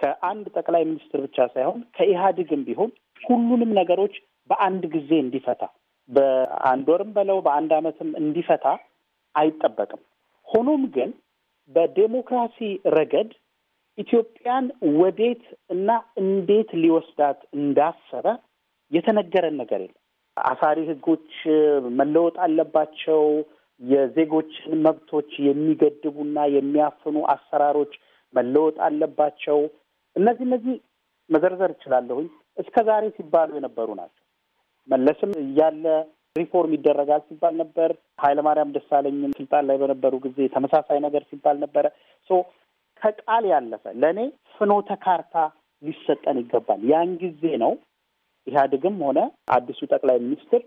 ከአንድ 0.00 0.46
ጠቅላይ 0.56 0.82
ሚኒስትር 0.88 1.20
ብቻ 1.26 1.46
ሳይሆን 1.54 1.80
ከኢህአዴግም 1.96 2.62
ቢሆን 2.68 2.90
ሁሉንም 3.22 3.70
ነገሮች 3.78 4.14
በአንድ 4.50 4.82
ጊዜ 4.94 5.10
እንዲፈታ 5.18 5.62
በአንድ 6.10 6.86
ወርም 6.92 7.10
በለው 7.16 7.38
በአንድ 7.46 7.70
ዓመትም 7.76 8.10
እንዲፈታ 8.20 8.64
አይጠበቅም። 9.34 10.02
ሆኖም 10.48 10.82
ግን 10.94 11.10
በዴሞክራሲ 11.74 12.58
ረገድ 12.96 13.30
ኢትዮጵያን 13.98 14.66
ወዴት 14.98 15.42
እና 15.70 15.88
እንዴት 16.22 16.70
ሊወስዳት 16.82 17.40
እንዳሰበ 17.58 18.26
የተነገረን 18.92 19.56
ነገር 19.62 19.80
የለም። 19.80 19.98
አሳሪ 20.36 20.78
ሕጎች 20.90 21.30
መለወጥ 21.98 22.36
አለባቸው። 22.44 23.22
የዜጎችን 23.80 24.72
መብቶች 24.84 25.30
የሚገድቡና 25.44 26.38
የሚያፍኑ 26.54 27.16
አሰራሮች 27.32 27.92
መለወጥ 28.34 28.76
አለባቸው። 28.86 29.58
እነዚህ 30.16 30.44
እነዚህ 30.48 30.74
መዘርዘር 31.30 31.70
እችላለሁኝ 31.74 32.28
እስከ 32.58 32.76
ዛሬ 32.88 33.04
ሲባሉ 33.16 33.50
የነበሩ 33.56 33.88
ናቸው። 34.00 34.24
መለስም 34.88 35.32
እያለ 35.42 35.84
ሪፎርም 36.36 36.72
ይደረጋል 36.76 37.22
ሲባል 37.28 37.54
ነበር። 37.62 37.90
ኃይለማርያም 38.22 38.74
ደሳለኝም 38.76 39.32
ስልጣን 39.38 39.64
ላይ 39.68 39.76
በነበሩ 39.82 40.14
ጊዜ 40.26 40.48
ተመሳሳይ 40.54 40.98
ነገር 41.06 41.22
ሲባል 41.30 41.56
ነበረ። 41.64 41.86
so 42.30 42.40
ከቃል 43.02 43.44
ያለፈ 43.52 43.84
ለእኔ 44.02 44.18
ፍኖተ 44.56 44.90
ካርታ 45.04 45.36
ሊሰጠን 45.82 46.36
ይገባል። 46.42 46.80
ያን 46.90 47.10
ጊዜ 47.22 47.44
ነው 47.62 47.72
ኢህአዴግም 48.46 48.96
ሆነ 49.06 49.18
አዲሱ 49.52 49.80
ጠቅላይ 49.92 50.18
ሚኒስትር 50.24 50.62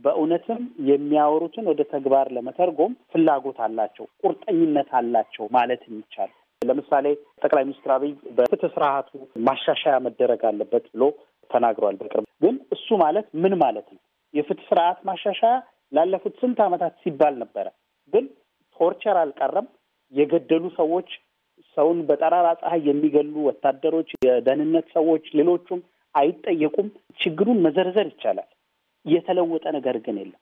በእውነትም 0.00 0.60
የሚያወሩትን 0.88 1.68
ወደ 1.70 1.82
ተግባር 1.92 2.26
ለመተርጎም 2.36 2.94
ፍላጎት 3.12 3.58
አላቸው፣ 3.66 4.06
ቁርጠኝነት 4.22 4.88
አላቸው 5.00 5.44
ማለት 5.56 5.82
የሚቻል 5.88 6.30
ለምሳሌ 6.64 7.06
ጠቅላይ 7.42 7.64
ሚኒስትር 7.64 7.90
አብይ 7.94 8.12
በፍትህ 8.36 8.72
ስርዓቱ 8.74 9.10
ማሻሻያ 9.46 9.96
መደረግ 10.06 10.42
አለበት 10.50 10.84
ብሎ 10.94 11.04
ተናግሯል። 11.50 11.96
በቅርብ 12.00 12.26
ግን 12.42 12.54
እሱ 12.76 12.96
ማለት 13.02 13.26
ምን 13.42 13.54
ማለት 13.62 13.86
ነው? 13.92 14.00
የፍትህ 14.34 14.66
ስርዓት 14.70 14.98
ማሻሻያ 15.08 15.52
ላለፉት 15.92 16.34
ስንት 16.40 16.58
ዓመታት 16.66 16.94
ሲባል 17.02 17.34
ነበረ። 17.42 17.66
ግን 18.12 18.24
ቶርቸር 18.76 19.16
አልቀረም። 19.20 19.66
የገደሉ 20.12 20.64
ሰዎች፣ 20.76 21.08
ሰውን 21.76 21.98
በጠራራ 22.08 22.48
ፀሐይ 22.60 22.82
የሚገሉ 22.88 23.34
ወታደሮች፣ 23.48 24.08
የደህንነት 24.26 24.86
ሰዎች፣ 24.96 25.24
ሌሎቹም 25.38 25.80
አይጠየቁም። 26.14 26.88
ችግሩን 27.20 27.62
መዘርዘር 27.64 28.06
ይቻላል። 28.12 28.48
የተለወጠ 29.06 29.64
ነገር 29.76 29.96
ግን 30.04 30.18
የለም። 30.20 30.40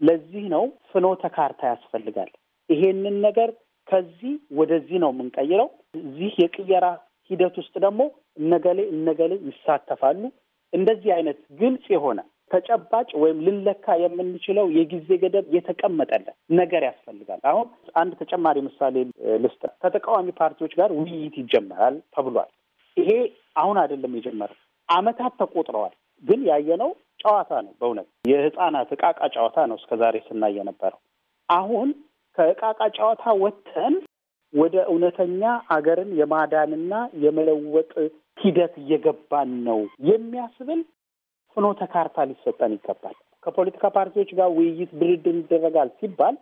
ለዚህ 0.00 0.44
ነው 0.54 0.64
ፍኖተ 0.90 1.22
ካርታ 1.36 1.60
ያስፈልጋል። 1.72 2.30
ይሄንን 2.68 3.16
ነገር 3.26 3.50
ከዚህ 3.88 4.34
ወደዚህ 4.58 4.96
ነው 5.02 5.10
የምንቀይረው። 5.12 5.68
እዚህ 6.00 6.32
የቅየራ 6.42 6.86
ሂደት 7.30 7.54
ውስጥ 7.60 7.74
ደግሞ 7.84 8.02
እነገሌ 8.38 8.80
እነገሌ 8.94 9.32
ይሳተፋሉ። 9.48 10.22
እንደዚህ 10.72 11.10
አይነት 11.16 11.38
ግልጽ 11.60 11.86
የሆነ 11.94 12.20
ተጨባጭ 12.50 13.08
ወይም 13.22 13.38
ልንለካ 13.46 13.94
የምንችለው 14.02 14.66
የጊዜ 14.76 15.08
ገደብ 15.22 15.46
የተቀመጠለት 15.56 16.26
ነገር 16.58 16.82
ያስፈልጋል። 16.88 17.40
አሁን 17.50 17.66
አንድ 17.94 18.12
ተጨማሪ 18.20 18.56
ምሳሌ 18.66 18.96
ልስጥ። 19.44 19.62
ከተቃዋሚ 19.84 20.28
ፓርቲዎች 20.40 20.74
ጋር 20.80 20.90
ውይይት 20.98 21.36
ይጀመራል 21.42 21.96
ተብሏል። 22.16 22.50
ይሄ 22.96 23.10
አሁን 23.56 23.76
አይደለም 23.82 24.16
የጀመረው፣ 24.18 24.58
ዓመታት 24.88 25.32
ተቆጥረዋል። 25.40 25.94
ግን 26.24 26.40
ያየነው 26.48 26.90
ጨዋታ 27.22 27.52
ነው። 27.66 27.72
በእውነት 27.80 28.08
የህፃናት 28.24 28.90
እቃቃ 28.96 29.20
ጨዋታ 29.34 29.58
ነው 29.70 29.76
እስከዛሬ 29.80 30.16
ስናይ 30.26 30.52
የነበረው። 30.58 31.00
አሁን 31.48 31.88
ከእቃቃ 32.38 32.80
ጨዋታ 32.96 33.24
ወጥተን 33.42 33.94
ወደ 34.54 34.76
እውነተኛ 34.90 35.42
አገርን 35.74 36.10
የማዳንና 36.18 36.92
የመለወጥ 37.22 37.92
ሂደት 38.38 38.74
እየገባን 38.82 39.50
ነው 39.66 39.78
የሚያስብል 40.08 40.80
ፍኖተ 41.56 41.80
ካርታ 41.92 42.24
ሊሰጠን 42.28 42.72
ይገባል። 42.76 43.16
ከፖለቲካ 43.42 43.84
ፓርቲዎች 43.96 44.30
ጋር 44.38 44.48
ውይይት፣ 44.56 44.90
ድርድር 45.00 45.36
ይደረጋል 45.40 45.88
ሲባል 45.98 46.34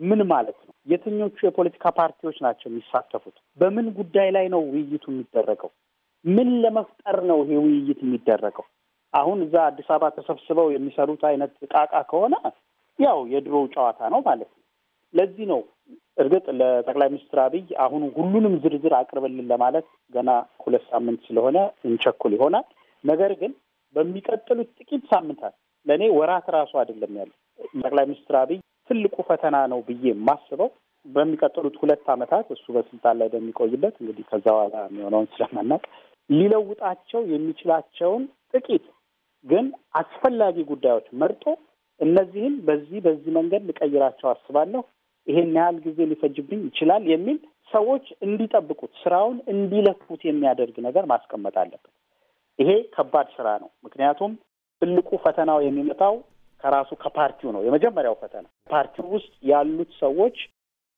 ምን 0.00 0.20
ማለት 0.32 0.58
ነው? 0.64 0.72
የትኞቹ 0.86 1.36
የፖለቲካ 1.46 1.86
ፓርቲዎች 1.98 2.36
ናቸው 2.46 2.66
የሚሳተፉት? 2.70 3.36
በምን 3.58 3.86
ጉዳይ 3.98 4.28
ላይ 4.36 4.46
ነው 4.54 4.60
ውይይቱ 4.72 5.04
የሚደረገው? 5.12 5.70
ምን 6.24 6.48
ለመፍጠር 6.62 7.18
ነው 7.30 7.38
ይሄ 7.44 7.58
ውይይት 7.64 8.00
የሚደረገው? 8.04 8.66
አሁን 9.14 9.38
እዛ 9.44 9.54
አዲስ 9.68 9.88
አበባ 9.90 10.08
ተሰብስበው 10.16 10.68
የሚሰሩት 10.72 11.22
አይነት 11.28 11.52
እቃቃ 11.66 11.92
ከሆነ 12.10 12.34
ያው 12.98 13.18
የድሮው 13.32 13.64
ጨዋታ 13.74 14.00
ነው 14.14 14.20
ማለት 14.26 14.50
ነው። 14.50 14.57
ለዚህ 15.14 15.46
ነው 15.52 15.60
እርግጥ 16.18 16.46
ለጠቅላይ 16.58 17.08
ሚኒስትር 17.08 17.38
አብይ 17.42 17.66
አሁኑ 17.84 18.02
ሁሉንም 18.16 18.54
ዝርዝር 18.62 18.94
አቅርብልን 18.98 19.46
ለማለት 19.52 19.86
ገና 20.12 20.30
ሁለት 20.64 20.84
ሳምንት 20.90 21.20
ስለሆነ 21.28 21.58
እንቸኩል 21.88 22.32
ይሆናል። 22.36 22.66
ነገር 23.04 23.32
ግን 23.40 23.52
በሚቀጥሉት 23.94 24.70
ጥቂት 24.78 25.04
ሳምንታት 25.12 25.54
ለእኔ 25.86 26.04
ወራት 26.16 26.46
ራሱ 26.56 26.72
አይደለም 26.80 27.12
ያለው 27.20 27.36
ጠቅላይ 27.82 28.04
ሚኒስትር 28.08 28.36
አብይ 28.40 28.58
ትልቁ 28.90 29.16
ፈተና 29.28 29.56
ነው 29.72 29.80
ብዬ 29.88 30.04
የማስበው 30.10 30.70
በሚቀጥሉት 31.06 31.76
ሁለት 31.82 32.06
ዓመታት 32.14 32.46
እሱ 32.54 32.64
በስልጣን 32.76 33.16
ላይ 33.20 33.28
በሚቆይበት 33.34 33.94
እንግዲህ 34.00 34.24
ከዛ 34.30 34.46
በኋላ 34.50 34.76
የሚሆነውን 34.86 35.28
ስለማናውቅ 35.34 35.84
ሊለውጣቸው 36.30 37.20
የሚችላቸውን 37.32 38.24
ጥቂት 38.54 38.86
ግን 39.44 39.66
አስፈላጊ 40.00 40.56
ጉዳዮች 40.70 41.06
መርጦ 41.20 41.44
እነዚህም 42.00 42.54
በዚህ 42.66 42.98
በዚህ 43.06 43.30
መንገድ 43.38 43.62
ልቀይራቸው 43.68 44.28
አስባለሁ፣ 44.32 44.82
ይሄን 45.28 45.54
ያህል 45.58 45.76
ጊዜ 45.86 45.98
ሊፈጅብኝ 46.10 46.60
ይችላል 46.68 47.02
የሚል 47.10 47.38
ሰዎች 47.72 48.04
እንዲጠብቁት 48.26 48.92
ስራውን 49.02 49.38
እንዲለፉት 49.52 50.20
የሚያደርግ 50.26 50.76
ነገር 50.86 51.04
ማስቀመጥ 51.10 51.54
አለበት። 51.62 51.92
ይሄ 52.58 52.70
ከባድ 52.94 53.28
ስራ 53.36 53.48
ነው። 53.62 53.70
ምክንያቱም 53.86 54.32
ትልቁ 54.82 55.10
ፈተናው 55.24 55.58
የሚመጣው 55.64 56.14
ከራሱ 56.60 56.90
ከፓርቲው 57.02 57.50
ነው። 57.56 57.62
የመጀመሪያው 57.66 58.14
ፈተና 58.22 58.44
ፓርቲው 58.70 59.06
ውስጥ 59.14 59.32
ያሉት 59.50 59.90
ሰዎች 60.00 60.38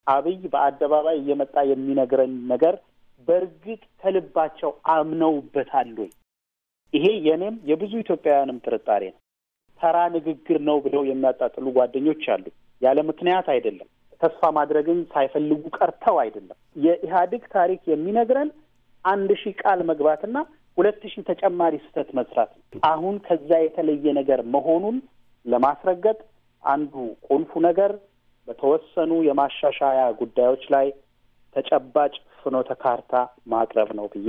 አብይ 0.06 0.38
በአደባባይ 0.52 1.16
እየመጣ 1.20 1.56
የሚነግረን 1.70 2.34
ነገር 2.52 2.74
በእርግጥ 3.28 3.82
ከልባቸው 4.02 4.70
አምነውበታል 4.94 5.90
ወይ? 6.00 6.10
ይሄ 6.94 7.06
የኔም 7.26 7.56
የብዙ 7.70 7.92
ኢትዮጵያውያንም 8.04 8.62
ጥርጣሬ 8.64 9.02
ነው። 9.12 9.20
ተራ 9.80 9.96
ንግግር 10.14 10.58
ነው 10.68 10.76
ብለው 10.84 11.02
የሚያጣጥሉ 11.08 11.66
ጓደኞች 11.76 12.24
አሉ። 12.34 12.46
ያለ 12.82 12.98
ምክንያት 13.10 13.46
አይደለም። 13.54 13.88
ተስፋ 14.20 14.42
ማድረግን 14.56 14.98
ሳይፈልጉ 15.12 15.62
ቀርተው 15.76 16.16
አይደለም። 16.22 16.56
የኢህአዴግ 16.84 17.44
ታሪክ 17.54 17.80
የሚነግረን 17.90 18.50
አንድ 19.04 19.30
ሺህ 19.42 19.54
ቃል 19.62 19.80
መግባትና 19.90 20.36
ሁለት 20.76 21.02
ሺህ 21.12 21.22
ተጨማሪ 21.30 21.74
ስህተት 21.84 22.10
መስራት 22.18 22.50
ነው። 22.56 22.82
አሁን 22.90 23.14
ከዛ 23.26 23.50
የተለየ 23.62 24.12
ነገር 24.18 24.40
መሆኑን 24.54 24.96
ለማስረገጥ 25.46 26.18
አንዱ 26.62 26.92
ቁልፉ 27.28 27.60
ነገር 27.68 27.92
በተወሰኑ 28.48 29.12
የማሻሻያ 29.26 30.00
ጉዳዮች 30.20 30.62
ላይ 30.74 30.86
ተጨባጭ 31.56 32.12
ፍኖተ 32.40 32.70
ካርታ 32.82 33.14
ማቅረብ 33.52 33.90
ነው 33.98 34.06
ብዬ 34.12 34.28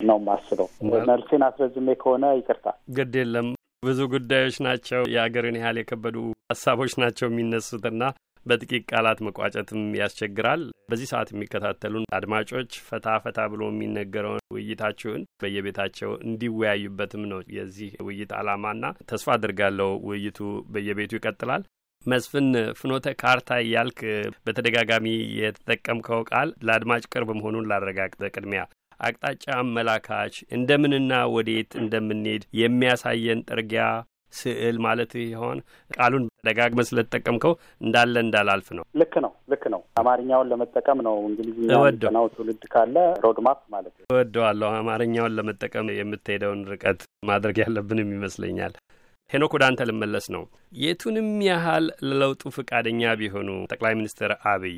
ነው 0.00 0.18
የማስበው። 0.20 0.68
መልሴን 1.08 1.42
አስረዝሜ 1.46 1.88
ከሆነ 2.02 2.24
ይቅርታ። 2.38 2.66
ግድ 2.96 3.14
የለም 3.20 3.48
ብዙ 3.82 3.98
ጉዳዮች 4.12 4.56
ናቸው። 4.66 5.02
የአገርን 5.14 5.58
ያህል 5.58 5.76
የከበዱ 5.80 6.16
ሀሳቦች 6.52 6.92
ናቸው 7.02 7.26
የሚነሱትና 7.28 8.02
በጥቂት 8.48 8.84
ቃላት 8.90 9.18
መቋጨትም 9.26 9.82
ያስቸግራል። 10.00 10.62
በዚህ 10.90 11.10
ሰዓት 11.12 11.30
የሚከታተሉን 11.32 12.08
አድማጮች 12.18 12.70
ፈታ 12.88 13.16
ፈታ 13.24 13.38
ብሎ 13.52 13.62
የሚነገረውን 13.70 14.44
ውይይታችሁን 14.54 15.24
በየቤታቸው 15.42 16.12
እንዲወያዩበትም 16.26 17.24
ነው 17.32 17.40
የዚህ 17.56 17.90
ውይይት 18.06 18.32
ዓላማና 18.38 18.82
ተስፋ 19.10 19.28
አድርጋለሁ 19.36 19.90
ውይይቱ 20.08 20.40
በየቤቱ 20.72 21.12
ይቀጥላል። 21.18 21.64
መስፍን 22.04 22.48
ፍኖተ 22.78 23.06
ካርታ 23.20 23.50
እያልክ 23.62 24.00
በተደጋጋሚ 24.46 25.06
የተጠቀምከው 25.40 26.20
ቃል 26.30 26.50
ለአድማጭ 26.66 27.02
ቅርብ 27.12 27.30
መሆኑን 27.38 27.68
ላረጋግጥ 27.70 28.20
ቅድሚያ 28.30 28.62
አቅጣጫ 29.00 29.44
አመላካች 29.58 30.36
እንደምንና 30.56 31.12
ወዴት 31.34 31.72
እንደምንሄድ 31.82 32.44
የሚያሳየን 32.60 33.44
ጥርጊያ 33.50 33.84
ስዕል 34.32 34.76
ማለት 34.84 35.12
ይሆን? 35.22 35.58
ቃሉን 35.90 36.24
ደጋግመህ 36.44 36.86
ስለተጠቀምከው 36.88 37.52
እንዳለ 37.80 38.14
እንዳላልፍ 38.24 38.68
ነው። 38.78 38.84
ልክ 39.00 39.14
ነው፣ 39.24 39.32
ልክ 39.52 39.64
ነው። 39.74 39.80
አማርኛውን 40.00 40.50
ለመጠቀም 40.52 41.00
ነው። 41.08 41.16
እንግሊዝኛ 41.28 41.70
ነው 42.16 42.26
ትውልድ 42.34 42.64
ካለ 42.72 42.96
ሮድማፕ 43.24 43.60
ማለት 43.74 43.94
ነው። 43.98 44.06
እወደዋለሁ። 44.10 44.70
አማርኛውን 44.80 45.36
ለመጠቀም 45.38 45.88
የምትሄደውን 45.98 46.62
ርቀት 46.72 47.00
ማድረግ 47.28 47.58
ያለብንም 47.64 48.12
ይመስለኛል። 48.16 48.74
ሄኖክ 49.30 49.54
ወደ 49.56 49.64
አንተ 49.68 49.80
ልመለስ 49.88 50.26
ነው። 50.34 50.42
የቱንም 50.82 51.30
ያህል 51.48 51.86
ለለውጡ 52.08 52.42
ፈቃደኛ 52.54 53.10
ቢሆኑ 53.20 53.48
ጠቅላይ 53.72 53.94
ሚኒስትር 53.98 54.30
አብይ 54.52 54.76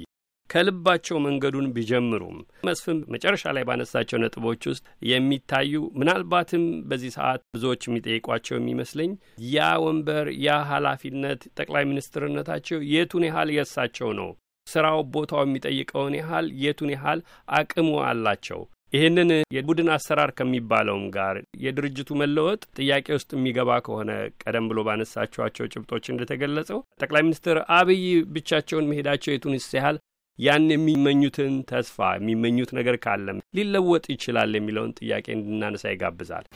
ከልባቸው 0.50 1.16
መንገዱን 1.24 1.66
ቢጀምሩም 1.74 2.38
መስፍን 2.68 2.98
መጨረሻ 3.14 3.52
ላይ 3.56 3.64
ባነሳቸው 3.68 4.20
ነጥቦች 4.22 4.62
ውስጥ 4.70 4.82
የሚታዩ 5.10 5.72
ምናልባትም 6.00 6.64
በዚህ 6.90 7.12
ሰዓት 7.16 7.42
ብዙዎች 7.54 7.82
የሚጠይቋቸው 7.88 8.56
የሚመስለኝ 8.58 9.12
ያ 9.50 9.68
ወንበር 9.84 10.28
ያ 10.46 10.58
ኃላፊነት 10.72 11.42
ጠቅላይ 11.60 11.86
ሚኒስትርነታቸው 11.90 12.80
የቱን 12.94 13.26
ያህል 13.28 13.50
የእሳቸው 13.56 14.10
ነው? 14.20 14.30
ስራው 14.66 15.00
ቦታው 15.14 15.42
የሚጠይቀውን 15.44 16.14
ያህል 16.18 16.46
የቱን 16.64 16.90
ያህል 16.94 17.20
አቅሙ 17.52 17.88
አላቸው? 18.08 18.60
ይህንን 18.92 19.28
የቡድን 19.54 19.88
አሰራር 19.94 20.30
ከሚባለውም 20.38 21.04
ጋር 21.16 21.34
የድርጅቱ 21.64 22.10
መለወጥ 22.20 22.62
ጥያቄ 22.78 23.06
ውስጥ 23.16 23.30
የሚገባ 23.36 23.76
ከሆነ 23.86 24.10
ቀደም 24.42 24.66
ብሎ 24.70 24.80
ባነሳችኋቸው 24.88 25.68
ጭብጦች 25.72 26.04
እንደተገለጸው 26.12 26.78
ጠቅላይ 27.00 27.22
ሚኒስትር 27.26 27.58
አብይ 27.76 28.02
ብቻቸውን 28.34 28.88
መሄዳቸው 28.90 29.32
የቱንስ 29.32 29.68
ያህል 29.78 29.98
ያን 30.40 30.66
የሚመኙትን 30.72 31.54
ተስፋ 31.70 31.96
የሚመኙት 32.16 32.70
ነገር 32.78 32.96
ካለም 33.04 33.38
ሊለወጥ 33.56 34.04
ይችላል 34.14 34.52
የሚለውን 34.56 34.94
ጥያቄ 35.00 35.26
እንድናነሳ 35.34 35.84
ይጋብዛል። 35.92 36.46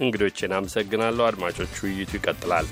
እንግዶችን 0.00 0.54
አመሰግናለሁ። 0.58 1.24
አድማጮቹ 1.26 1.74
ውይይቱ 1.86 2.12
ይቀጥላል። 2.18 2.68